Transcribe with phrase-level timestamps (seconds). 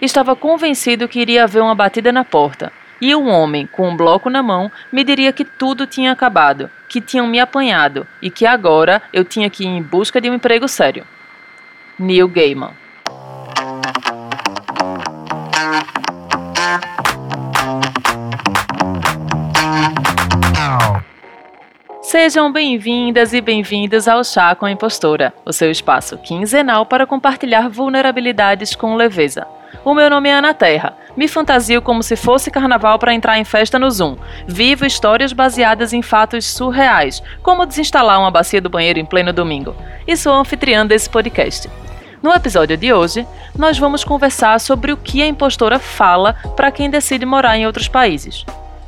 [0.00, 4.28] Estava convencido que iria haver uma batida na porta, e um homem com um bloco
[4.28, 9.02] na mão me diria que tudo tinha acabado, que tinham me apanhado e que agora
[9.12, 11.04] eu tinha que ir em busca de um emprego sério.
[11.98, 12.72] Neil Gaiman
[22.02, 27.68] Sejam bem-vindas e bem-vindos ao Chá com a Impostora, o seu espaço quinzenal para compartilhar
[27.68, 29.46] vulnerabilidades com leveza.
[29.84, 30.96] O meu nome é Ana Terra.
[31.16, 34.16] Me fantasio como se fosse carnaval para entrar em festa no Zoom.
[34.46, 39.74] Vivo histórias baseadas em fatos surreais, como desinstalar uma bacia do banheiro em pleno domingo.
[40.06, 41.70] E sou anfitriã desse podcast.
[42.22, 43.26] No episódio de hoje,
[43.56, 47.88] nós vamos conversar sobre o que a impostora fala para quem decide morar em outros
[47.88, 48.44] países.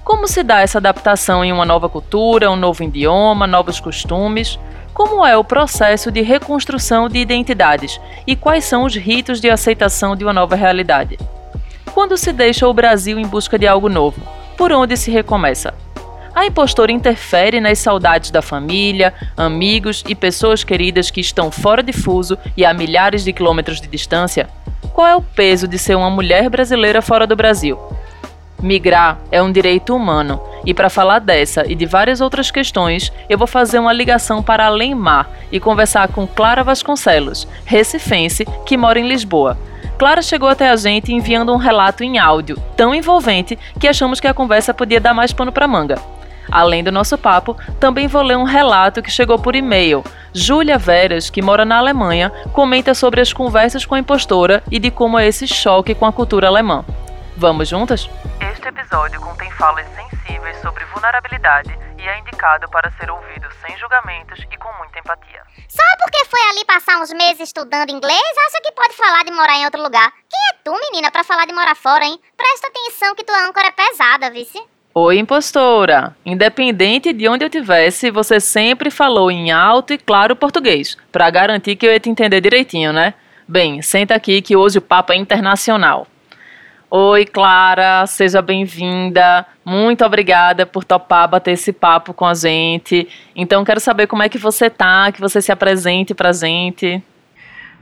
[0.08, 4.58] Como se dá essa adaptação em uma nova cultura, um novo idioma, novos costumes?
[4.94, 10.16] Como é o processo de reconstrução de identidades e quais são os ritos de aceitação
[10.16, 11.18] de uma nova realidade?
[11.92, 14.18] Quando se deixa o Brasil em busca de algo novo,
[14.56, 15.74] por onde se recomeça?
[16.34, 21.92] A impostora interfere nas saudades da família, amigos e pessoas queridas que estão fora de
[21.92, 24.48] fuso e a milhares de quilômetros de distância?
[24.94, 27.78] Qual é o peso de ser uma mulher brasileira fora do Brasil?
[28.60, 33.38] Migrar é um direito humano, e para falar dessa e de várias outras questões, eu
[33.38, 38.98] vou fazer uma ligação para além mar e conversar com Clara Vasconcelos, recifense, que mora
[38.98, 39.56] em Lisboa.
[39.96, 44.26] Clara chegou até a gente enviando um relato em áudio tão envolvente que achamos que
[44.26, 45.96] a conversa podia dar mais pano para manga.
[46.50, 50.02] Além do nosso papo, também vou ler um relato que chegou por e-mail.
[50.32, 54.90] Júlia Veras, que mora na Alemanha, comenta sobre as conversas com a impostora e de
[54.90, 56.84] como é esse choque com a cultura alemã.
[57.38, 58.10] Vamos juntas?
[58.52, 64.40] Este episódio contém falas sensíveis sobre vulnerabilidade e é indicado para ser ouvido sem julgamentos
[64.50, 65.42] e com muita empatia.
[65.68, 69.54] Só porque foi ali passar uns meses estudando inglês, acha que pode falar de morar
[69.54, 70.10] em outro lugar?
[70.28, 72.18] Quem é tu, menina, para falar de morar fora, hein?
[72.36, 74.60] Presta atenção que tua âncora é pesada, vice.
[74.92, 76.16] Oi, impostora!
[76.26, 81.76] Independente de onde eu tivesse, você sempre falou em alto e claro português, para garantir
[81.76, 83.14] que eu ia te entender direitinho, né?
[83.46, 86.04] Bem, senta aqui que hoje o papo é internacional.
[86.90, 89.44] Oi, Clara, seja bem-vinda.
[89.62, 93.06] Muito obrigada por topar bater esse papo com a gente.
[93.36, 97.02] Então, quero saber como é que você tá, que você se apresente pra gente.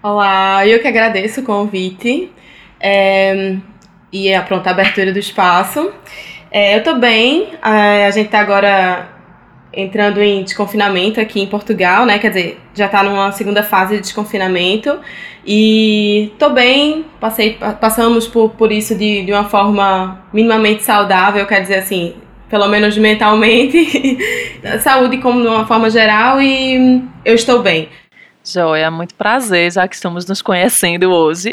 [0.03, 2.33] Olá, eu que agradeço o convite
[2.81, 3.55] é,
[4.12, 5.93] e a pronta abertura do espaço.
[6.50, 9.09] É, eu tô bem, a, a gente tá agora
[9.76, 12.19] entrando em desconfinamento aqui em Portugal, né?
[12.19, 14.98] Quer dizer, já tá numa segunda fase de desconfinamento.
[15.47, 21.60] E tô bem, passei, passamos por, por isso de, de uma forma minimamente saudável, quer
[21.60, 22.14] dizer assim,
[22.48, 24.19] pelo menos mentalmente,
[24.81, 27.88] saúde como de uma forma geral e eu estou bem.
[28.47, 31.53] Joia, muito prazer, já que estamos nos conhecendo hoje.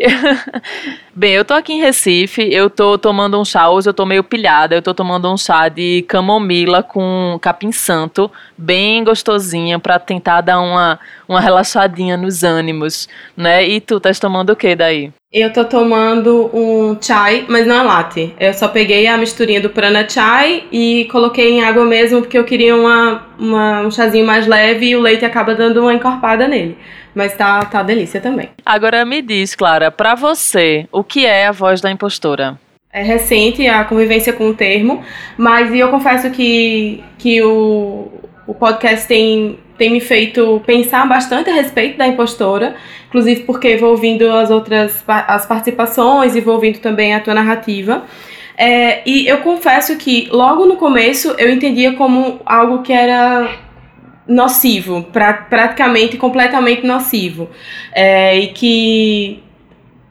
[1.16, 4.24] Bem, eu tô aqui em Recife, eu tô tomando um chá, hoje eu tô meio
[4.24, 10.42] pilhada, eu tô tomando um chá de camomila com capim santo, bem gostosinha, para tentar
[10.42, 13.68] dar uma, uma relaxadinha nos ânimos, né?
[13.68, 15.12] E tu, estás tomando o que daí?
[15.34, 18.36] Eu tô tomando um chai, mas não é latte.
[18.40, 22.44] Eu só peguei a misturinha do prana chai e coloquei em água mesmo porque eu
[22.44, 26.78] queria uma, uma, um chazinho mais leve e o leite acaba dando uma encorpada nele.
[27.16, 28.52] Mas tá, tá delícia também.
[28.64, 32.60] Agora me diz, Clara, para você, o que é a voz da impostora?
[32.92, 35.04] É recente a convivência com o termo,
[35.36, 38.08] mas eu confesso que, que o,
[38.46, 42.74] o podcast tem tem me feito pensar bastante a respeito da impostora,
[43.10, 48.06] inclusive porque vou ouvindo as outras as participações e vou ouvindo também a tua narrativa.
[48.58, 53.50] É, e eu confesso que logo no começo eu entendia como algo que era
[54.26, 57.50] nocivo, pra, praticamente completamente nocivo,
[57.92, 59.44] é, e que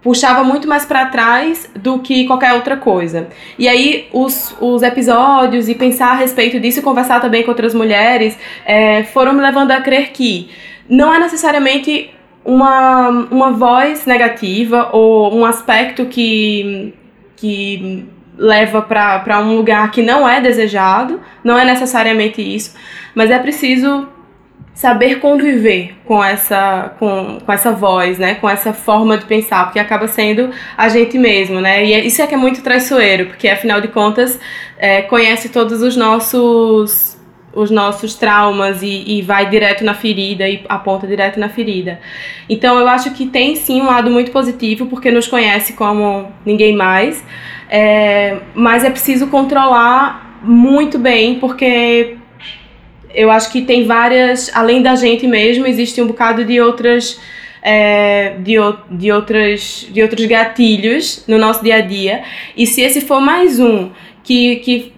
[0.03, 3.29] puxava muito mais para trás do que qualquer outra coisa.
[3.59, 7.73] E aí os, os episódios e pensar a respeito disso e conversar também com outras
[7.75, 10.51] mulheres é, foram me levando a crer que
[10.89, 12.11] não é necessariamente
[12.45, 16.93] uma, uma voz negativa ou um aspecto que,
[17.37, 18.05] que
[18.37, 22.75] leva para um lugar que não é desejado, não é necessariamente isso,
[23.15, 24.09] mas é preciso
[24.75, 29.79] saber conviver com essa com, com essa voz, né, com essa forma de pensar, porque
[29.79, 31.85] acaba sendo a gente mesmo, né?
[31.85, 34.41] E é, isso é que é muito traiçoeiro, porque afinal de contas
[34.79, 37.13] é, conhece todos os nossos
[37.55, 42.01] os nossos traumas e, e vai direto na ferida e aponta direto na ferida.
[42.49, 46.75] Então eu acho que tem sim um lado muito positivo porque nos conhece como ninguém
[46.75, 47.23] mais,
[47.69, 52.17] é, mas é preciso controlar muito bem porque
[53.15, 57.21] eu acho que tem várias, além da gente mesmo, existe um bocado de outras
[57.63, 58.55] é, de,
[58.91, 62.25] de, outras, de outros gatilhos no nosso dia a dia.
[62.57, 63.91] E se esse for mais um
[64.25, 64.93] que, que,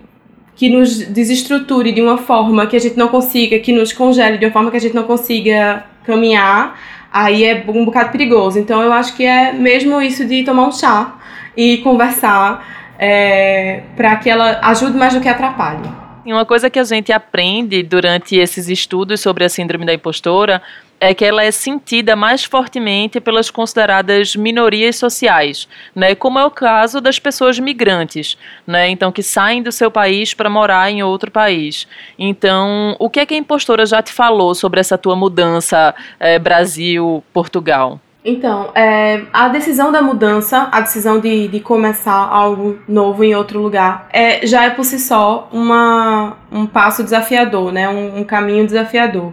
[0.56, 4.46] que nos desestruture de uma forma que a gente não consiga, que nos congele de
[4.46, 6.80] uma forma que a gente não consiga caminhar,
[7.12, 8.58] aí é um bocado perigoso.
[8.58, 11.16] Então eu acho que é mesmo isso de tomar um chá
[11.56, 16.03] e conversar é, para que ela ajude mais do que atrapalhe.
[16.24, 20.62] E uma coisa que a gente aprende durante esses estudos sobre a síndrome da impostora
[20.98, 26.50] é que ela é sentida mais fortemente pelas consideradas minorias sociais, né, como é o
[26.50, 31.30] caso das pessoas migrantes, né, então que saem do seu país para morar em outro
[31.30, 31.86] país.
[32.18, 36.38] Então, o que é que a impostora já te falou sobre essa tua mudança é,
[36.38, 38.00] Brasil-Portugal?
[38.24, 43.60] Então, é, a decisão da mudança, a decisão de, de começar algo novo em outro
[43.60, 47.86] lugar, é, já é por si só uma, um passo desafiador, né?
[47.88, 49.32] um, um caminho desafiador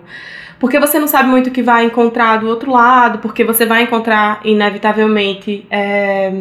[0.60, 3.82] porque você não sabe muito o que vai encontrar do outro lado, porque você vai
[3.82, 6.32] encontrar, inevitavelmente, é,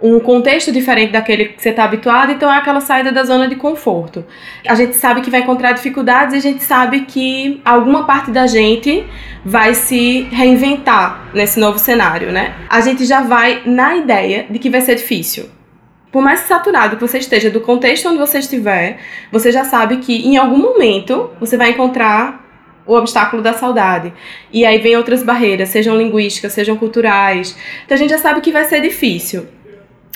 [0.00, 3.56] um contexto diferente daquele que você está habituado, então é aquela saída da zona de
[3.56, 4.24] conforto.
[4.66, 8.46] A gente sabe que vai encontrar dificuldades e a gente sabe que alguma parte da
[8.46, 9.06] gente
[9.44, 12.54] vai se reinventar nesse novo cenário, né?
[12.68, 15.48] A gente já vai na ideia de que vai ser difícil.
[16.10, 18.98] Por mais saturado que você esteja do contexto onde você estiver,
[19.32, 22.44] você já sabe que em algum momento você vai encontrar
[22.86, 24.12] o obstáculo da saudade.
[24.52, 27.56] E aí vem outras barreiras, sejam linguísticas, sejam culturais.
[27.84, 29.48] Então a gente já sabe que vai ser difícil.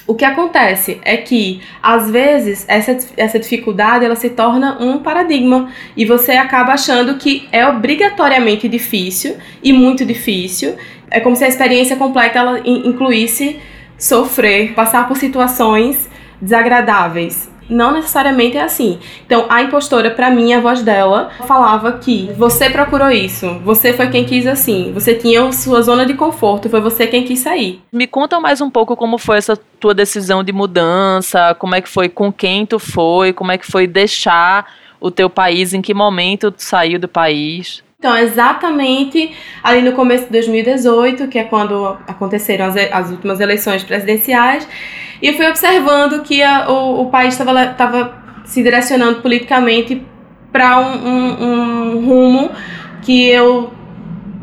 [0.08, 5.70] O que acontece é que, às vezes, essa, essa dificuldade ela se torna um paradigma
[5.94, 10.76] e você acaba achando que é obrigatoriamente difícil e muito difícil.
[11.10, 13.60] É como se a experiência completa ela incluísse
[13.98, 16.08] sofrer, passar por situações
[16.40, 18.98] desagradáveis não necessariamente é assim.
[19.24, 24.08] Então, a impostora, para mim, a voz dela falava que você procurou isso, você foi
[24.08, 27.80] quem quis assim, você tinha sua zona de conforto, foi você quem quis sair.
[27.92, 31.88] Me conta mais um pouco como foi essa tua decisão de mudança, como é que
[31.88, 34.66] foi, com quem tu foi, como é que foi deixar
[35.00, 37.82] o teu país, em que momento tu saiu do país?
[38.00, 43.82] Então, exatamente ali no começo de 2018, que é quando aconteceram as, as últimas eleições
[43.82, 44.68] presidenciais,
[45.20, 50.00] e eu fui observando que a, o, o país estava se direcionando politicamente
[50.52, 52.52] para um, um, um rumo
[53.02, 53.72] que eu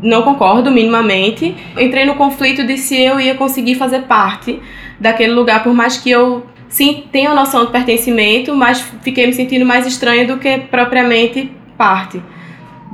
[0.02, 1.56] não concordo minimamente.
[1.78, 4.60] Entrei no conflito de se eu ia conseguir fazer parte
[5.00, 9.32] daquele lugar, por mais que eu sim tenha a noção de pertencimento, mas fiquei me
[9.32, 12.22] sentindo mais estranha do que propriamente parte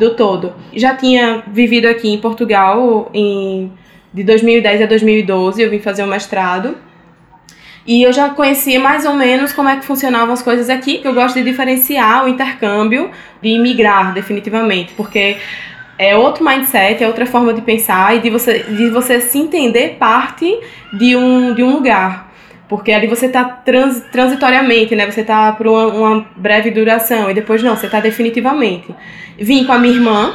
[0.02, 0.52] do todo.
[0.74, 3.72] Já tinha vivido aqui em Portugal em,
[4.12, 6.76] de 2010 a 2012, eu vim fazer o mestrado.
[7.86, 11.06] E eu já conhecia mais ou menos como é que funcionavam as coisas aqui, que
[11.06, 13.10] eu gosto de diferenciar o intercâmbio
[13.40, 15.36] de imigrar, definitivamente, porque
[15.98, 19.96] é outro mindset, é outra forma de pensar e de você, de você se entender
[19.98, 20.58] parte
[20.92, 22.31] de um, de um lugar.
[22.72, 25.04] Porque ali você está trans, transitoriamente, né?
[25.04, 28.94] Você está por uma, uma, breve duração e depois não, você está definitivamente.
[29.38, 30.32] Vim com a minha irmã,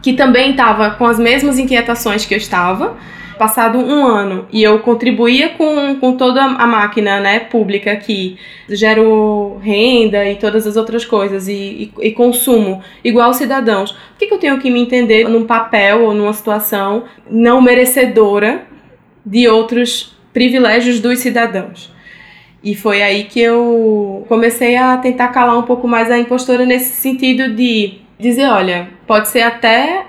[0.00, 2.96] que também estava com as mesmas inquietações que eu estava,
[3.38, 9.58] passado um ano e eu contribuía com, com toda a máquina né, pública que gero
[9.58, 11.52] renda e todas as outras coisas e,
[12.00, 16.04] e, e consumo igual cidadãos, por que, que eu tenho que me entender num papel
[16.04, 18.62] ou numa situação não merecedora
[19.26, 21.92] de outros privilégios dos cidadãos?
[22.62, 26.94] E foi aí que eu comecei a tentar calar um pouco mais a impostora nesse
[26.94, 30.06] sentido de dizer, olha, pode ser até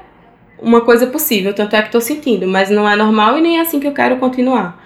[0.61, 3.61] uma coisa possível, tanto é que tô sentindo, mas não é normal e nem é
[3.61, 4.82] assim que eu quero continuar.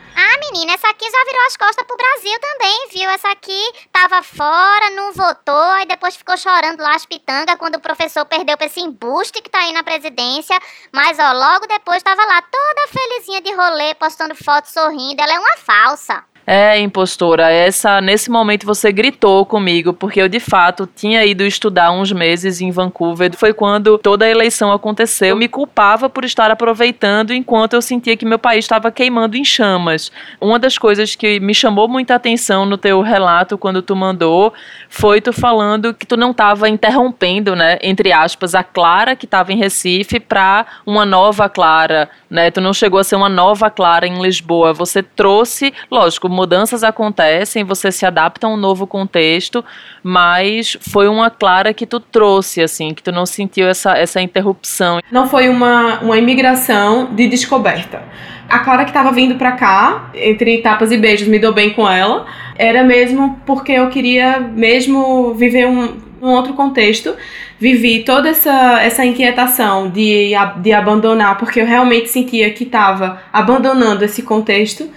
[0.51, 3.09] Menina, essa aqui já virou as costas pro Brasil também, viu?
[3.09, 3.61] Essa aqui
[3.91, 8.55] tava fora, não votou, e depois ficou chorando lá as pitangas quando o professor perdeu
[8.55, 10.57] pra esse embuste que tá aí na presidência.
[10.91, 15.21] Mas, ó, logo depois tava lá toda felizinha de rolê, postando foto sorrindo.
[15.21, 16.23] Ela é uma falsa.
[16.49, 21.91] É, impostora, essa nesse momento você gritou comigo, porque eu de fato tinha ido estudar
[21.91, 23.35] uns meses em Vancouver.
[23.35, 25.27] Foi quando toda a eleição aconteceu.
[25.27, 29.43] Eu me culpava por estar aproveitando enquanto eu sentia que meu país estava queimando em
[29.43, 30.09] chamas.
[30.39, 34.53] Uma das coisas que me chamou muita atenção no teu relato quando tu mandou
[34.87, 39.51] foi tu falando que tu não estava interrompendo, né, entre aspas, a Clara que estava
[39.51, 42.49] em Recife para uma nova Clara, né?
[42.51, 44.71] Tu não chegou a ser uma nova Clara em Lisboa.
[44.71, 49.65] Você trouxe, lógico, mudanças acontecem, você se adapta a um novo contexto,
[50.03, 54.99] mas foi uma Clara que tu trouxe, assim, que tu não sentiu essa, essa interrupção.
[55.11, 58.03] Não foi uma, uma imigração de descoberta.
[58.47, 61.89] A Clara que estava vindo para cá, entre tapas e beijos, me deu bem com
[61.89, 67.15] ela, era mesmo porque eu queria mesmo viver um, num outro contexto,
[67.59, 74.05] vivi toda essa, essa inquietação de, de abandonar, porque eu realmente sentia que estava abandonando
[74.05, 74.87] esse contexto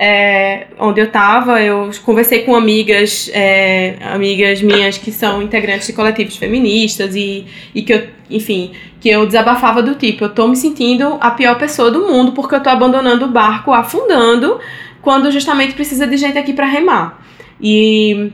[0.00, 5.92] é, onde eu estava, eu conversei com amigas, é, amigas minhas que são integrantes de
[5.92, 10.54] coletivos feministas e, e que eu, enfim, que eu desabafava do tipo, eu tô me
[10.54, 14.60] sentindo a pior pessoa do mundo porque eu tô abandonando o barco, afundando,
[15.02, 17.20] quando justamente precisa de gente aqui para remar.
[17.60, 18.30] E,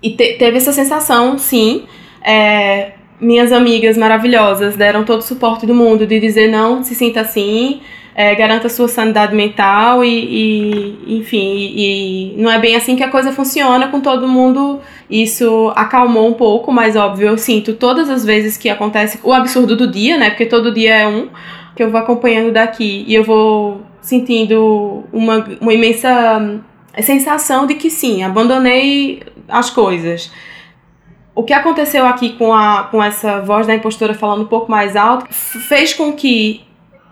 [0.00, 1.84] e te, teve essa sensação, sim.
[2.22, 7.22] É, minhas amigas maravilhosas deram todo o suporte do mundo de dizer não se sinta
[7.22, 7.80] assim,
[8.18, 13.02] é, garanta sua sanidade mental e, e enfim, e, e, não é bem assim que
[13.02, 14.80] a coisa funciona com todo mundo.
[15.10, 19.76] Isso acalmou um pouco, mas óbvio, eu sinto todas as vezes que acontece o absurdo
[19.76, 20.30] do dia, né?
[20.30, 21.28] Porque todo dia é um
[21.76, 26.58] que eu vou acompanhando daqui e eu vou sentindo uma, uma imensa
[27.02, 30.32] sensação de que sim, abandonei as coisas
[31.34, 34.96] o que aconteceu aqui com, a, com essa voz da impostora falando um pouco mais
[34.96, 36.65] alto fez com que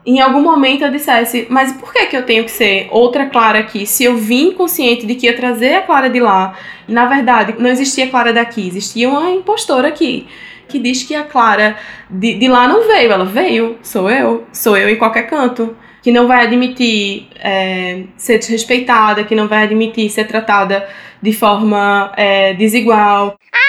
[0.06, 3.60] em algum momento eu dissesse, mas por que, que eu tenho que ser outra Clara
[3.60, 3.86] aqui?
[3.86, 6.54] Se eu vim consciente de que ia trazer a Clara de lá,
[6.86, 10.26] na verdade, não existia Clara daqui, existia uma impostora aqui.
[10.68, 11.76] Que diz que a Clara
[12.10, 15.76] de, de lá não veio, ela veio, sou eu, sou eu em qualquer canto.
[16.02, 20.86] Que não vai admitir é, ser desrespeitada, que não vai admitir ser tratada
[21.22, 23.38] de forma é, desigual.
[23.50, 23.63] Ah,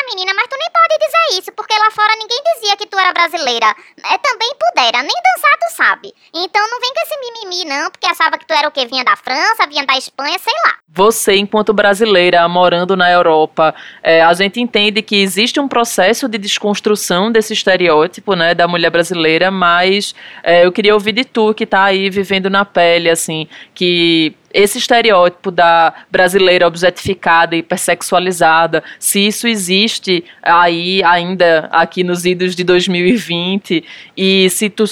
[1.76, 3.76] porque lá fora ninguém dizia que tu era brasileira.
[4.12, 6.14] É também pudera, nem dançar tu sabe.
[6.34, 8.86] Então não vem com esse mimimi não, porque achava que tu era o quê?
[8.86, 10.76] Vinha da França, vinha da Espanha, sei lá.
[10.88, 16.38] Você, enquanto brasileira, morando na Europa, é, a gente entende que existe um processo de
[16.38, 21.66] desconstrução desse estereótipo, né, da mulher brasileira, mas é, eu queria ouvir de tu, que
[21.66, 29.20] tá aí vivendo na pele, assim, que esse estereótipo da brasileira objetificada e hipersexualizada, se
[29.28, 33.84] isso existe aí ainda aqui nos idos de 2020
[34.16, 34.86] e se tu,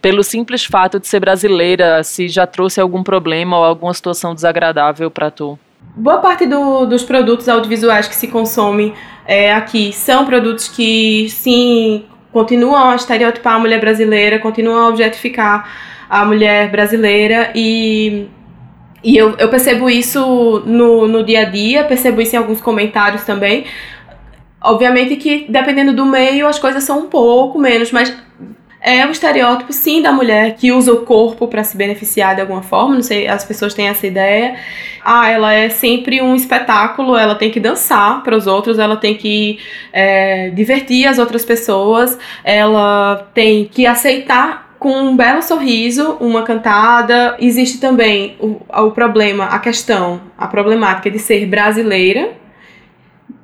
[0.00, 5.10] pelo simples fato de ser brasileira, se já trouxe algum problema ou alguma situação desagradável
[5.10, 5.58] para tu.
[5.94, 8.94] Boa parte do, dos produtos audiovisuais que se consomem
[9.26, 15.68] é, aqui são produtos que, sim, continuam a estereotipar a mulher brasileira, continuam a objetificar
[16.08, 18.26] a mulher brasileira e
[19.02, 23.24] e eu, eu percebo isso no, no dia a dia, percebo isso em alguns comentários
[23.24, 23.64] também.
[24.60, 28.14] Obviamente que, dependendo do meio, as coisas são um pouco menos, mas
[28.82, 32.62] é o estereótipo, sim, da mulher que usa o corpo para se beneficiar de alguma
[32.62, 32.94] forma.
[32.94, 34.56] Não sei, as pessoas têm essa ideia.
[35.04, 39.14] Ah, ela é sempre um espetáculo, ela tem que dançar para os outros, ela tem
[39.14, 39.58] que
[39.92, 47.36] é, divertir as outras pessoas, ela tem que aceitar com um belo sorriso, uma cantada.
[47.38, 52.32] Existe também o, o problema, a questão, a problemática de ser brasileira.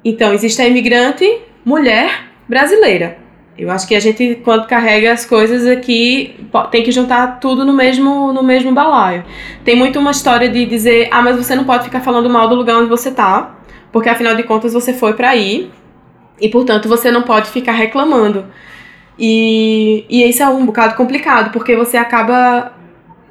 [0.02, 3.18] Então, existe a imigrante mulher brasileira.
[3.58, 6.34] Eu acho que a gente, quando carrega as coisas aqui,
[6.70, 9.24] tem que juntar tudo no mesmo, no mesmo balaio.
[9.62, 12.54] Tem muito uma história de dizer, ah, mas você não pode ficar falando mal do
[12.54, 13.56] lugar onde você tá,
[13.92, 15.70] porque afinal de contas você foi para aí,
[16.40, 18.46] e portanto você não pode ficar reclamando.
[19.18, 22.72] E, e isso é um bocado complicado, porque você acaba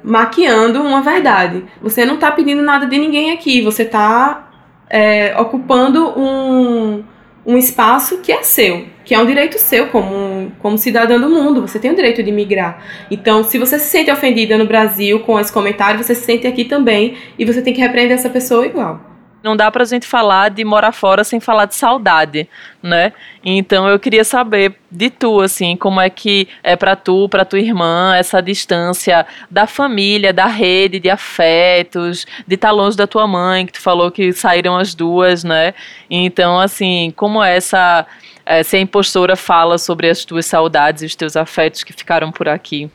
[0.02, 1.64] maquiando uma verdade.
[1.82, 4.50] Você não está pedindo nada de ninguém aqui, você está
[4.88, 7.04] é, ocupando um,
[7.44, 11.60] um espaço que é seu, que é um direito seu como, como cidadã do mundo.
[11.60, 12.82] Você tem o direito de migrar.
[13.10, 16.64] Então, se você se sente ofendida no Brasil com esse comentário, você se sente aqui
[16.64, 20.64] também e você tem que repreender essa pessoa igual não dá pra gente falar de
[20.64, 22.48] morar fora sem falar de saudade,
[22.82, 23.12] né?
[23.44, 27.60] Então eu queria saber de tu, assim, como é que é para tu, para tua
[27.60, 33.26] irmã, essa distância da família, da rede de afetos, de estar tá longe da tua
[33.26, 35.74] mãe, que tu falou que saíram as duas, né?
[36.10, 38.06] Então, assim, como é essa.
[38.44, 42.30] É, se a impostora fala sobre as tuas saudades e os teus afetos que ficaram
[42.30, 42.88] por aqui?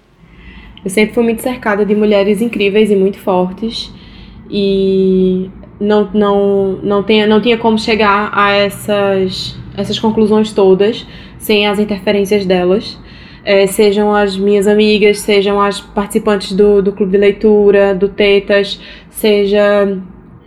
[0.84, 3.92] Eu sempre fui muito cercada de mulheres incríveis e muito fortes.
[4.50, 5.50] E
[5.82, 11.06] não, não, não, tenha, não tinha como chegar a essas, essas conclusões todas
[11.40, 13.00] sem as interferências delas.
[13.44, 18.80] É, sejam as minhas amigas, sejam as participantes do, do clube de leitura, do Tetas,
[19.10, 19.98] seja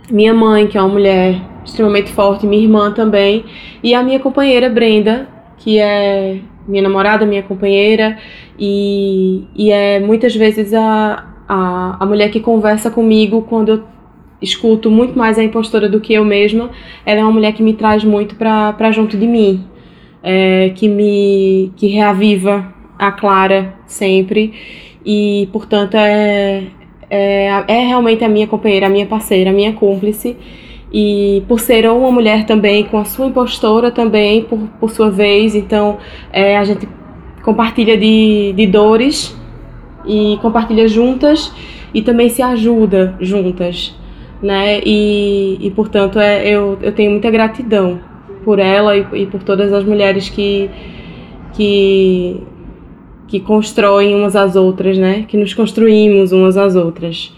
[0.09, 3.43] minha mãe, que é uma mulher extremamente forte, minha irmã também,
[3.83, 5.27] e a minha companheira Brenda,
[5.57, 8.17] que é minha namorada, minha companheira,
[8.57, 13.94] e, e é muitas vezes a, a, a mulher que conversa comigo quando eu
[14.41, 16.69] escuto muito mais a impostora do que eu mesma,
[17.05, 19.63] ela é uma mulher que me traz muito para junto de mim,
[20.21, 24.53] é, que me que reaviva a Clara sempre.
[25.05, 26.63] E portanto é,
[27.09, 30.35] é, é realmente a minha companheira, a minha parceira, a minha cúmplice.
[30.91, 35.53] E por ser uma mulher também, com a sua impostora também, por, por sua vez,
[35.53, 35.97] então
[36.31, 36.87] é, a gente
[37.43, 39.35] compartilha de, de dores
[40.05, 41.51] e compartilha juntas
[41.93, 43.95] e também se ajuda juntas,
[44.45, 44.79] né?
[44.85, 47.99] E, e portanto é, eu, eu tenho muita gratidão
[48.43, 50.69] por ela e, e por todas as mulheres que,
[51.53, 52.41] que,
[53.27, 55.25] que constroem umas às outras, né?
[55.27, 57.33] Que nos construímos umas às outras.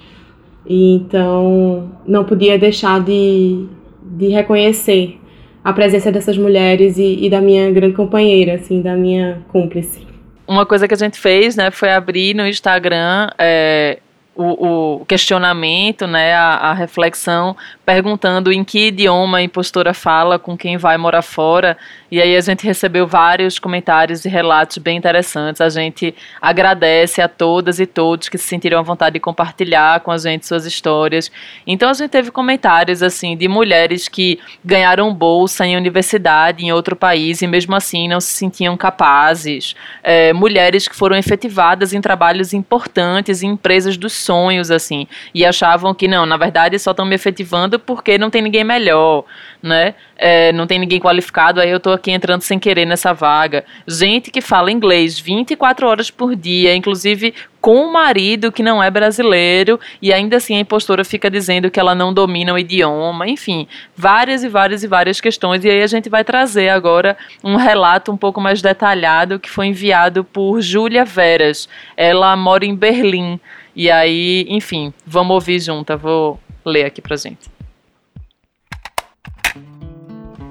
[0.65, 3.65] E então não podia deixar de,
[4.03, 5.17] de reconhecer
[5.63, 10.05] a presença dessas mulheres e, e da minha grande companheira, assim, da minha cúmplice.
[10.47, 13.99] Uma coisa que a gente fez, né, foi abrir no Instagram é,
[14.38, 20.56] o, o, questionamento, né, a, a, reflexão, perguntando em que idioma a impostora fala com
[20.56, 21.75] quem vai morar fora.
[22.12, 25.60] E aí a gente recebeu vários comentários e relatos bem interessantes.
[25.60, 30.12] A gente agradece a todas e todos que se sentiram à vontade de compartilhar com
[30.12, 31.32] a gente suas histórias.
[31.65, 36.96] Então a gente teve comentários assim de mulheres que ganharam bolsa em universidade em outro
[36.96, 39.75] país e mesmo assim não se sentiam capazes.
[40.03, 45.93] É, mulheres que foram efetivadas em trabalhos importantes em empresas dos sonhos assim e achavam
[45.93, 49.24] que não, na verdade só estão me efetivando porque não tem ninguém melhor,
[49.62, 49.96] né?
[50.17, 53.63] É, não tem ninguém qualificado, aí eu tô aqui entrando sem querer nessa vaga.
[53.88, 58.89] Gente que fala inglês 24 horas por dia, inclusive com um marido que não é
[58.89, 63.67] brasileiro, e ainda assim a impostora fica dizendo que ela não domina o idioma, enfim,
[63.96, 65.65] várias e várias e várias questões.
[65.65, 69.67] E aí a gente vai trazer agora um relato um pouco mais detalhado que foi
[69.67, 71.67] enviado por Júlia Veras.
[71.96, 73.39] Ela mora em Berlim.
[73.79, 75.93] E aí, enfim, vamos ouvir junto.
[75.93, 77.48] Eu vou ler aqui pra gente.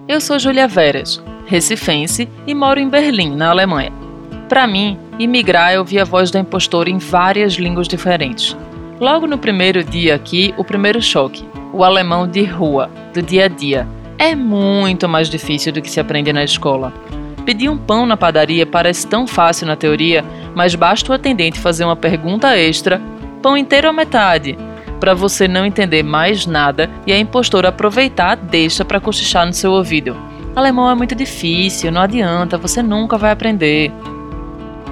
[0.07, 3.93] Eu sou Júlia Veras, recifense e moro em Berlim, na Alemanha.
[4.49, 8.57] Para mim, imigrar é ouvir a voz da impostora em várias línguas diferentes.
[9.01, 13.49] Logo no primeiro dia aqui, o primeiro choque, o alemão de rua, do dia a
[13.49, 13.89] dia,
[14.21, 16.93] é muito mais difícil do que se aprende na escola.
[17.45, 21.85] Pedir um pão na padaria parece tão fácil na teoria, mas basta o atendente fazer
[21.85, 23.01] uma pergunta extra:
[23.47, 24.59] pão inteiro ou metade?
[24.99, 29.71] para você não entender mais nada e a impostora aproveitar deixa para cochichar no seu
[29.71, 30.17] ouvido.
[30.57, 33.93] Alemão é muito difícil, não adianta, você nunca vai aprender.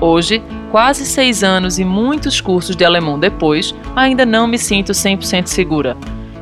[0.01, 0.41] Hoje,
[0.71, 5.97] quase seis anos e muitos cursos de alemão depois, ainda não me sinto 100% segura.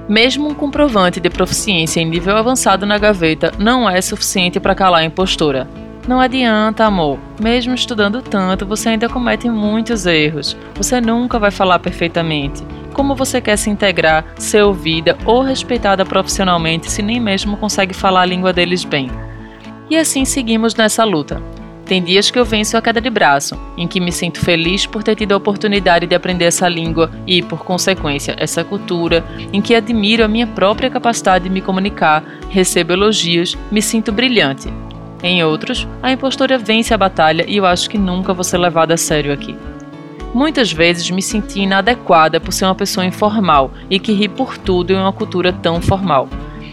[0.06, 5.00] Mesmo um comprovante de proficiência em nível avançado na gaveta não é suficiente para calar
[5.00, 5.66] a impostora.
[6.06, 7.18] Não adianta, amor.
[7.40, 10.56] Mesmo estudando tanto, você ainda comete muitos erros.
[10.74, 12.64] Você nunca vai falar perfeitamente.
[12.92, 18.22] Como você quer se integrar, ser ouvida ou respeitada profissionalmente se nem mesmo consegue falar
[18.22, 19.10] a língua deles bem?
[19.88, 21.40] E assim seguimos nessa luta.
[21.84, 25.02] Tem dias que eu venço a queda de braço, em que me sinto feliz por
[25.02, 29.74] ter tido a oportunidade de aprender essa língua e, por consequência, essa cultura, em que
[29.74, 34.72] admiro a minha própria capacidade de me comunicar, recebo elogios, me sinto brilhante,
[35.22, 38.94] em outros, a impostora vence a batalha e eu acho que nunca vou ser levada
[38.94, 39.56] a sério aqui.
[40.34, 44.92] Muitas vezes me senti inadequada por ser uma pessoa informal e que ri por tudo
[44.92, 46.28] em uma cultura tão formal.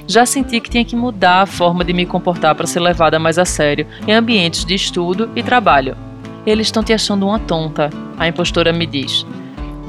[0.07, 3.37] Já senti que tinha que mudar a forma de me comportar para ser levada mais
[3.37, 5.95] a sério em ambientes de estudo e trabalho.
[6.43, 9.27] Eles estão te achando uma tonta, a impostora me diz.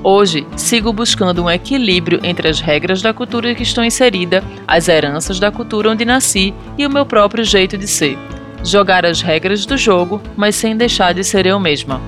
[0.02, 5.38] Hoje, sigo buscando um equilíbrio entre as regras da cultura que estou inserida, as heranças
[5.38, 8.18] da cultura onde nasci e o meu próprio jeito de ser
[8.64, 12.00] jogar as regras do jogo, mas sem deixar de ser eu mesma.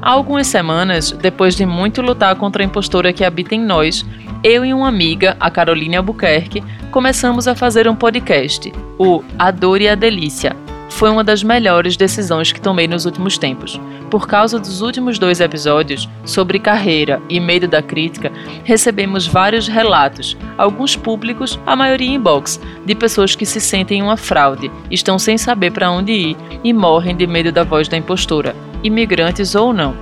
[0.00, 4.04] Há algumas semanas, depois de muito lutar contra a impostora que habita em nós,
[4.42, 9.80] eu e uma amiga, a Caroline Albuquerque, começamos a fazer um podcast, o A Dor
[9.80, 10.56] e a Delícia,
[10.88, 13.80] foi uma das melhores decisões que tomei nos últimos tempos.
[14.10, 18.32] Por causa dos últimos dois episódios sobre carreira e medo da crítica,
[18.64, 24.70] recebemos vários relatos, alguns públicos, a maioria inbox, de pessoas que se sentem uma fraude,
[24.90, 29.54] estão sem saber para onde ir e morrem de medo da voz da impostora, imigrantes
[29.54, 29.94] ou não.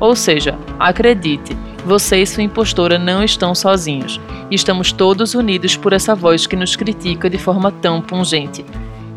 [0.00, 4.20] Ou seja, acredite, você e sua impostora não estão sozinhos.
[4.50, 8.64] Estamos todos unidos por essa voz que nos critica de forma tão pungente.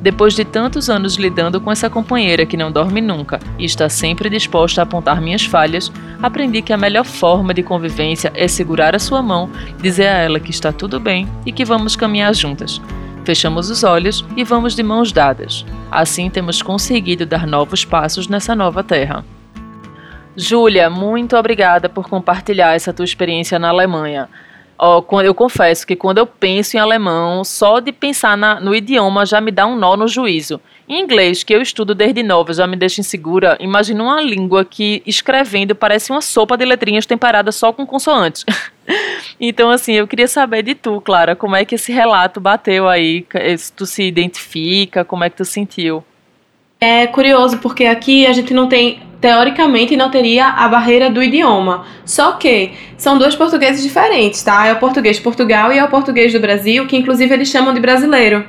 [0.06, 4.30] Depois de tantos anos lidando com essa companheira que não dorme nunca e está sempre
[4.30, 5.92] disposta a apontar minhas falhas,
[6.22, 9.50] aprendi que a melhor forma de convivência é segurar a sua mão,
[9.82, 12.80] dizer a ela que está tudo bem e que vamos caminhar juntas.
[13.24, 15.66] Fechamos os olhos e vamos de mãos dadas.
[15.90, 19.26] Assim temos conseguido dar novos passos nessa nova terra.
[20.38, 24.30] Júlia, muito obrigada por compartilhar essa tua experiência na Alemanha.
[24.78, 29.26] Oh, eu confesso que quando eu penso em alemão, só de pensar na, no idioma
[29.26, 30.60] já me dá um nó no juízo.
[30.88, 35.02] Em inglês, que eu estudo desde nova, já me deixa insegura, imagina uma língua que
[35.06, 38.46] escrevendo parece uma sopa de letrinhas temperada só com consoantes.
[39.40, 43.26] Então, assim, eu queria saber de tu, Clara, como é que esse relato bateu aí?
[43.58, 46.04] Se tu se identifica, como é que tu sentiu?
[46.88, 51.84] É curioso, porque aqui a gente não tem, teoricamente, não teria a barreira do idioma.
[52.06, 54.68] Só que são dois portugueses diferentes, tá?
[54.68, 57.74] É o português de Portugal e é o português do Brasil, que inclusive eles chamam
[57.74, 58.46] de brasileiro.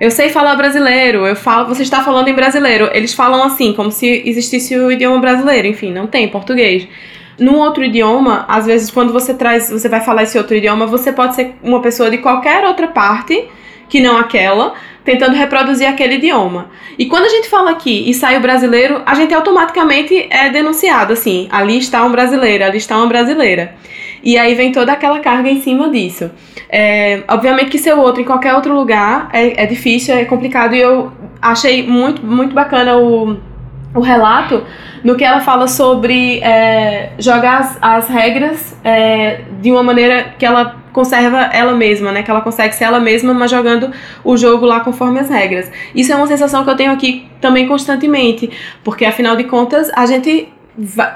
[0.00, 2.90] Eu sei falar brasileiro, eu falo, você está falando em brasileiro.
[2.92, 5.68] Eles falam assim, como se existisse o idioma brasileiro.
[5.68, 6.88] Enfim, não tem português.
[7.38, 11.12] Num outro idioma, às vezes quando você traz, você vai falar esse outro idioma, você
[11.12, 13.46] pode ser uma pessoa de qualquer outra parte
[13.88, 14.74] que não aquela,
[15.04, 16.70] tentando reproduzir aquele idioma.
[16.98, 21.12] E quando a gente fala aqui e sai o brasileiro, a gente automaticamente é denunciado
[21.12, 23.74] assim, ali está um brasileiro, ali está uma brasileira.
[24.22, 26.30] E aí vem toda aquela carga em cima disso.
[26.68, 30.80] É, obviamente que ser outro em qualquer outro lugar é, é difícil, é complicado e
[30.80, 33.38] eu achei muito, muito bacana o,
[33.94, 34.64] o relato
[35.02, 40.44] no que ela fala sobre é, jogar as, as regras é, de uma maneira que
[40.44, 42.22] ela conserva ela mesma, né?
[42.22, 43.92] Que ela consegue ser ela mesma, mas jogando
[44.24, 45.70] o jogo lá conforme as regras.
[45.94, 48.50] Isso é uma sensação que eu tenho aqui também constantemente,
[48.82, 50.48] porque afinal de contas a gente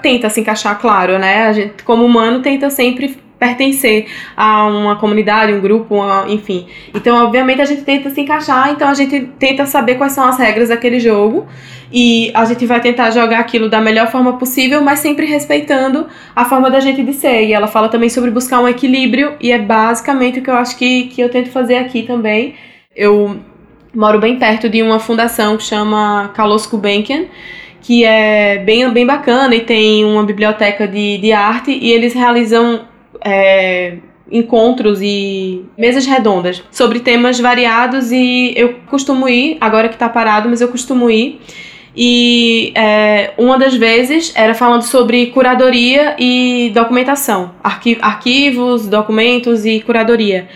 [0.00, 1.46] tenta se encaixar, claro, né?
[1.46, 6.68] A gente, como humano, tenta sempre pertencer a uma comunidade, um grupo, uma, enfim.
[6.94, 10.38] Então, obviamente, a gente tenta se encaixar, então a gente tenta saber quais são as
[10.38, 11.48] regras daquele jogo
[11.92, 16.44] e a gente vai tentar jogar aquilo da melhor forma possível, mas sempre respeitando a
[16.44, 17.46] forma da gente de ser.
[17.46, 20.78] E ela fala também sobre buscar um equilíbrio e é basicamente o que eu acho
[20.78, 22.54] que, que eu tento fazer aqui também.
[22.94, 23.40] Eu
[23.92, 27.24] moro bem perto de uma fundação que chama Carlos Gulbenkian,
[27.80, 32.91] que é bem, bem bacana e tem uma biblioteca de, de arte e eles realizam
[33.20, 33.96] é,
[34.30, 40.48] encontros e mesas redondas sobre temas variados e eu costumo ir, agora que está parado,
[40.48, 41.40] mas eu costumo ir.
[41.94, 49.80] E é, uma das vezes era falando sobre curadoria e documentação, arqui arquivos, documentos e
[49.80, 50.48] curadoria.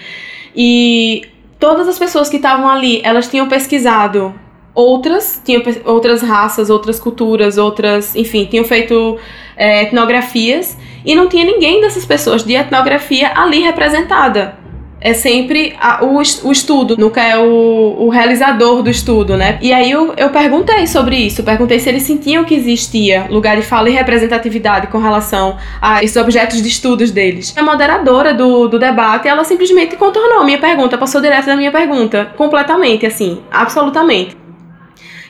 [0.56, 1.22] E
[1.58, 4.34] todas as pessoas que estavam ali, elas tinham pesquisado
[4.74, 9.18] outras, tinham outras raças, outras culturas, outras, enfim, tinham feito
[9.56, 14.66] é, etnografias e não tinha ninguém dessas pessoas de etnografia ali representada.
[14.98, 19.58] É sempre a, o, o estudo, nunca é o, o realizador do estudo, né?
[19.62, 23.62] E aí eu, eu perguntei sobre isso, perguntei se eles sentiam que existia lugar de
[23.62, 27.54] fala e representatividade com relação a esses objetos de estudos deles.
[27.56, 31.70] A moderadora do, do debate, ela simplesmente contornou a minha pergunta, passou direto da minha
[31.70, 34.36] pergunta, completamente, assim, absolutamente.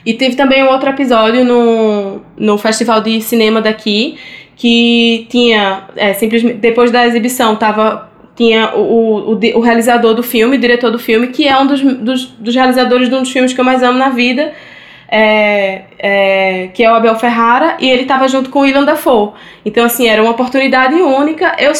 [0.03, 4.17] E teve também um outro episódio no, no festival de cinema daqui
[4.57, 10.57] que tinha é, simplesmente depois da exibição tava tinha o, o, o, realizador do filme,
[10.57, 13.51] o diretor do filme, que é um dos, dos, dos realizadores de um dos filmes
[13.51, 14.53] que eu mais amo na vida,
[15.09, 19.31] é, é, que é o Abel Ferrara, e ele estava junto com o William Dafoe.
[19.65, 21.55] Então, assim, era uma oportunidade única.
[21.57, 21.71] Eu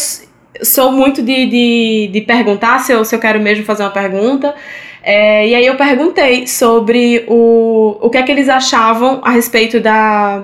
[0.63, 4.55] sou muito de, de, de perguntar se eu, se eu quero mesmo fazer uma pergunta.
[5.03, 9.79] É, e aí eu perguntei sobre o, o que é que eles achavam a respeito
[9.79, 10.43] da,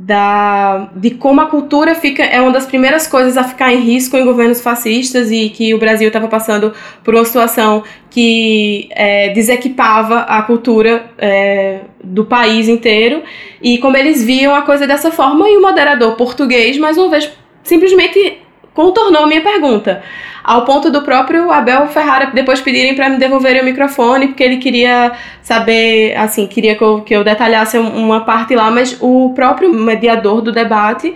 [0.00, 4.16] da, de como a cultura fica é uma das primeiras coisas a ficar em risco
[4.16, 10.20] em governos fascistas e que o Brasil estava passando por uma situação que é, desequipava
[10.20, 13.24] a cultura é, do país inteiro.
[13.60, 17.32] E como eles viam a coisa dessa forma e o moderador português mais uma vez
[17.64, 18.38] simplesmente
[18.78, 20.00] contornou minha pergunta
[20.44, 24.58] ao ponto do próprio Abel Ferrara depois pedirem para me devolverem o microfone, porque ele
[24.58, 25.10] queria
[25.42, 30.40] saber, assim, queria que eu, que eu detalhasse uma parte lá, mas o próprio mediador
[30.40, 31.12] do debate,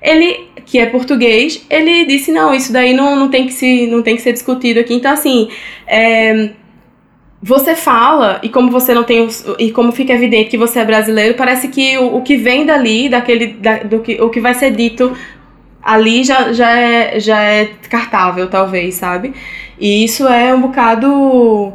[0.00, 4.02] ele, que é português, ele disse, não, isso daí não, não, tem, que se, não
[4.02, 4.94] tem que ser discutido aqui.
[4.94, 5.48] Então, assim,
[5.88, 6.50] é,
[7.42, 9.28] você fala, e como você não tem.
[9.58, 13.08] E como fica evidente que você é brasileiro, parece que o, o que vem dali,
[13.08, 13.48] daquele.
[13.48, 15.12] Da, do que, o que vai ser dito
[15.82, 19.34] ali já, já, é, já é descartável, talvez, sabe?
[19.78, 21.72] E isso é um bocado.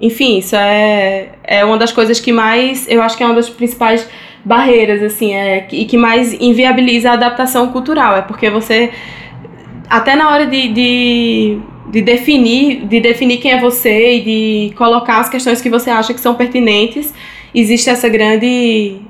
[0.00, 2.86] Enfim, isso é, é uma das coisas que mais.
[2.88, 4.08] Eu acho que é uma das principais
[4.44, 8.16] barreiras, assim, é, e que mais inviabiliza a adaptação cultural.
[8.16, 8.90] É porque você.
[9.88, 11.58] Até na hora de, de,
[11.90, 16.14] de definir de definir quem é você e de colocar as questões que você acha
[16.14, 17.12] que são pertinentes,
[17.54, 19.00] existe essa grande.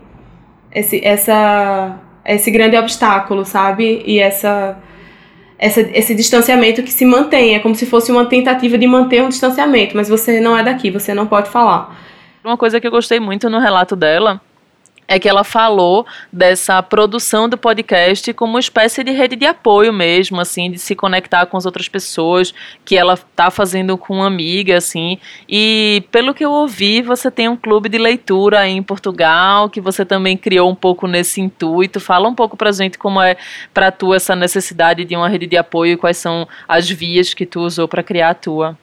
[0.75, 4.03] Esse, essa esse grande obstáculo, sabe?
[4.07, 4.79] E essa,
[5.59, 7.55] essa, esse distanciamento que se mantém.
[7.55, 10.91] É como se fosse uma tentativa de manter um distanciamento, mas você não é daqui,
[10.91, 11.97] você não pode falar.
[12.45, 14.41] Uma coisa que eu gostei muito no relato dela
[15.07, 19.93] é que ela falou dessa produção do podcast como uma espécie de rede de apoio
[19.93, 24.27] mesmo, assim, de se conectar com as outras pessoas, que ela tá fazendo com uma
[24.27, 25.19] amiga, assim.
[25.49, 29.81] E pelo que eu ouvi, você tem um clube de leitura aí em Portugal, que
[29.81, 32.01] você também criou um pouco nesse intuito.
[32.01, 33.37] Fala um pouco pra gente como é
[33.75, 37.45] para tu essa necessidade de uma rede de apoio e quais são as vias que
[37.45, 38.79] tu usou para criar a tua.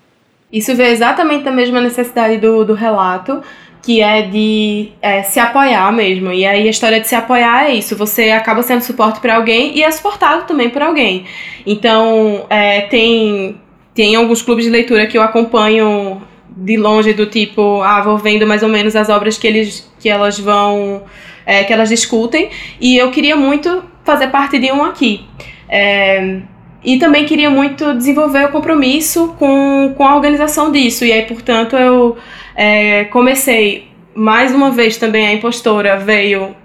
[0.51, 3.41] Isso vê exatamente a mesma necessidade do, do relato
[3.81, 6.31] que é de é, se apoiar mesmo.
[6.31, 9.77] E aí a história de se apoiar é isso: você acaba sendo suporte para alguém
[9.77, 11.25] e é suportado também por alguém.
[11.65, 13.59] Então, é, tem,
[13.93, 18.45] tem alguns clubes de leitura que eu acompanho de longe, do tipo, ah, vou vendo
[18.45, 21.03] mais ou menos as obras que, eles, que elas vão.
[21.45, 22.49] É, que elas discutem.
[22.79, 25.25] E eu queria muito fazer parte de um aqui.
[25.67, 26.41] É,
[26.83, 31.03] e também queria muito desenvolver o compromisso com, com a organização disso.
[31.03, 32.17] E aí, portanto, eu
[32.55, 36.55] é, comecei mais uma vez também a impostora veio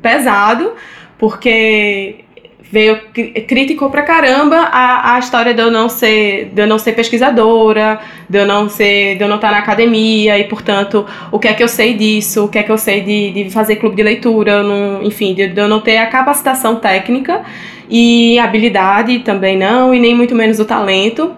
[0.00, 0.72] pesado,
[1.18, 2.25] porque
[2.70, 3.00] veio
[3.46, 8.00] criticou pra caramba a, a história de eu não ser de eu não ser pesquisadora,
[8.28, 11.54] de eu não ser de eu não estar na academia e portanto o que é
[11.54, 14.02] que eu sei disso, o que é que eu sei de, de fazer clube de
[14.02, 17.42] leitura, não, enfim, de, de eu não ter a capacitação técnica
[17.88, 21.32] e habilidade também não e nem muito menos o talento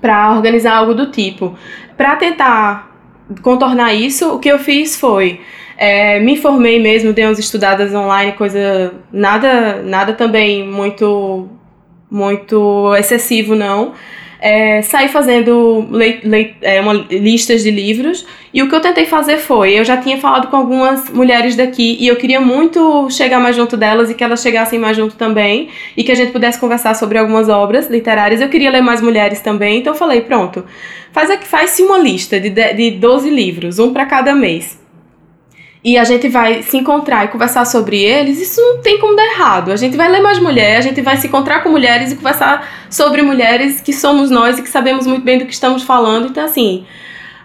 [0.00, 1.54] para organizar algo do tipo.
[1.96, 2.96] Para tentar
[3.42, 5.40] contornar isso, o que eu fiz foi
[5.76, 11.48] é, me formei mesmo, dei umas estudadas online, coisa nada, nada também muito,
[12.10, 13.92] muito excessivo não.
[14.38, 19.06] É, saí fazendo le, le, é, uma, listas de livros e o que eu tentei
[19.06, 23.40] fazer foi, eu já tinha falado com algumas mulheres daqui e eu queria muito chegar
[23.40, 26.60] mais junto delas e que elas chegassem mais junto também e que a gente pudesse
[26.60, 28.40] conversar sobre algumas obras literárias.
[28.40, 30.64] Eu queria ler mais mulheres também, então eu falei, pronto,
[31.12, 34.85] faz faz-se uma lista de, de 12 livros, um para cada mês
[35.86, 39.24] e a gente vai se encontrar e conversar sobre eles, isso não tem como dar
[39.24, 39.70] errado.
[39.70, 42.68] A gente vai ler mais mulheres, a gente vai se encontrar com mulheres e conversar
[42.90, 46.26] sobre mulheres que somos nós e que sabemos muito bem do que estamos falando.
[46.26, 46.84] Então, assim,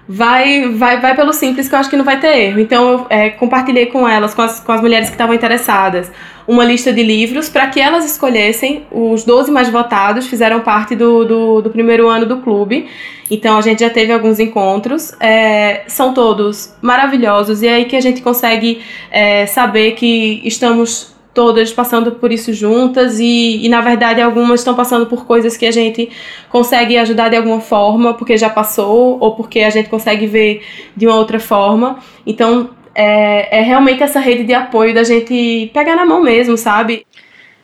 [0.08, 2.60] vai, vai, vai pelo simples que eu acho que não vai ter erro.
[2.60, 6.12] Então eu é, compartilhei com elas, com as, com as mulheres que estavam interessadas,
[6.48, 11.24] uma lista de livros para que elas escolhessem os 12 mais votados, fizeram parte do,
[11.24, 12.88] do, do, primeiro ano do clube.
[13.30, 17.96] Então a gente já teve alguns encontros, é, são todos maravilhosos, e é aí que
[17.96, 23.82] a gente consegue é, saber que estamos todas passando por isso juntas e, e, na
[23.82, 26.10] verdade algumas estão passando por coisas que a gente
[26.50, 30.62] consegue ajudar de alguma forma porque já passou ou porque a gente consegue ver
[30.96, 32.00] de uma outra forma.
[32.26, 37.06] Então é, é realmente essa rede de apoio da gente pegar na mão mesmo sabe?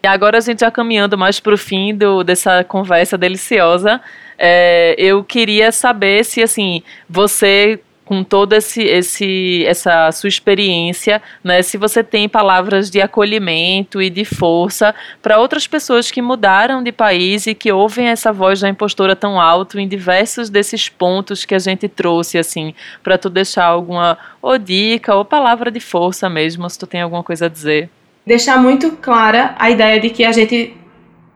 [0.03, 3.99] E agora a gente já caminhando mais para o fim do, dessa conversa deliciosa
[4.37, 11.61] é, eu queria saber se assim você com toda esse, esse, essa sua experiência, né,
[11.61, 16.93] se você tem palavras de acolhimento e de força para outras pessoas que mudaram de
[16.93, 21.53] país e que ouvem essa voz da impostora tão alto em diversos desses pontos que
[21.53, 26.69] a gente trouxe, assim, para tu deixar alguma ou dica ou palavra de força mesmo,
[26.69, 27.89] se tu tem alguma coisa a dizer.
[28.25, 30.73] Deixar muito clara a ideia de que a gente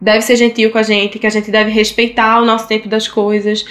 [0.01, 3.07] deve ser gentil com a gente, que a gente deve respeitar o nosso tempo das
[3.07, 3.63] coisas,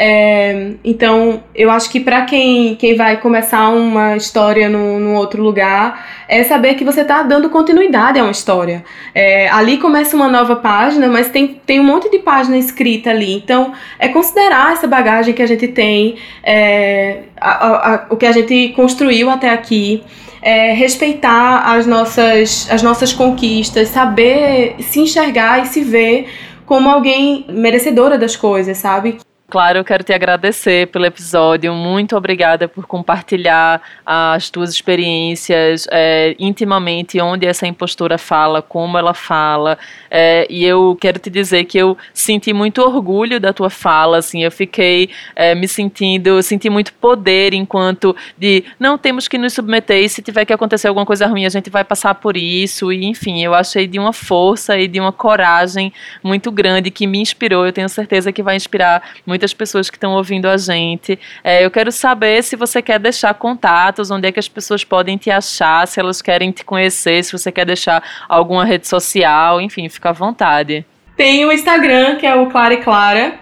[0.00, 5.42] é, então, eu acho que para quem, quem vai começar uma história num, num outro
[5.42, 8.84] lugar, é saber que você está dando continuidade a uma história.
[9.12, 13.34] É, ali começa uma nova página, mas tem, tem um monte de página escrita ali.
[13.34, 16.14] Então, é considerar essa bagagem que a gente tem,
[16.44, 20.04] é, a, a, a, o que a gente construiu até aqui.
[20.40, 26.28] É, respeitar as nossas, as nossas conquistas, saber se enxergar e se ver
[26.64, 29.18] como alguém merecedora das coisas, sabe?
[29.50, 31.72] Claro, eu quero te agradecer pelo episódio.
[31.72, 39.14] Muito obrigada por compartilhar as tuas experiências é, intimamente, onde essa impostora fala, como ela
[39.14, 39.78] fala.
[40.10, 44.18] É, e eu quero te dizer que eu senti muito orgulho da tua fala.
[44.18, 49.54] Assim, eu fiquei é, me sentindo, senti muito poder enquanto de não temos que nos
[49.54, 50.04] submeter.
[50.04, 52.92] E se tiver que acontecer alguma coisa ruim, a gente vai passar por isso.
[52.92, 55.90] E enfim, eu achei de uma força e de uma coragem
[56.22, 57.64] muito grande que me inspirou.
[57.64, 61.16] Eu tenho certeza que vai inspirar muito muitas pessoas que estão ouvindo a gente.
[61.44, 65.16] É, eu quero saber se você quer deixar contatos, onde é que as pessoas podem
[65.16, 69.88] te achar, se elas querem te conhecer, se você quer deixar alguma rede social, enfim,
[69.88, 70.84] fica à vontade.
[71.16, 73.38] Tem o Instagram, que é o Clara e Clara.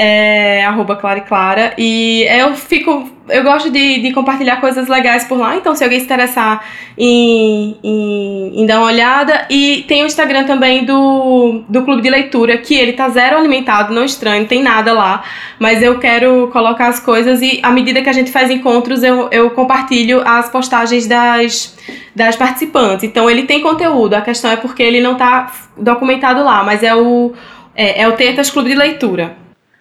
[0.00, 1.74] É arroba Clara e Clara.
[1.76, 3.10] E eu fico.
[3.28, 6.64] Eu gosto de, de compartilhar coisas legais por lá, então se alguém se interessar
[6.96, 9.44] em, em, em, dar uma olhada.
[9.50, 13.92] E tem o Instagram também do, do Clube de Leitura, que ele tá zero alimentado,
[13.92, 15.22] não estranho, não tem nada lá.
[15.58, 19.28] Mas eu quero colocar as coisas e à medida que a gente faz encontros, eu,
[19.30, 21.76] eu compartilho as postagens das,
[22.16, 23.04] das participantes.
[23.04, 26.94] Então ele tem conteúdo, a questão é porque ele não tá documentado lá, mas é
[26.94, 27.34] o,
[27.74, 29.37] é, é o Tetas Clube de Leitura.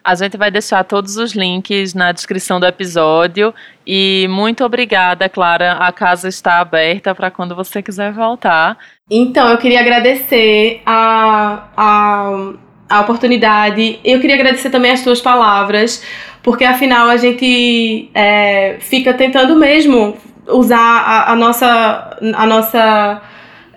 [0.08, 3.54] A gente vai deixar todos os links na descrição do episódio.
[3.86, 5.74] E muito obrigada, Clara.
[5.74, 8.78] A casa está aberta para quando você quiser voltar.
[9.12, 12.54] Então, eu queria agradecer a, a,
[12.90, 14.00] a oportunidade.
[14.02, 16.02] Eu queria agradecer também as tuas palavras,
[16.42, 20.16] porque afinal a gente é, fica tentando mesmo
[20.48, 22.18] usar a, a nossa.
[22.34, 23.22] A nossa